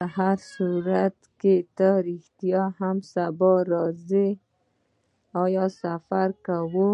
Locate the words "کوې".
6.46-6.90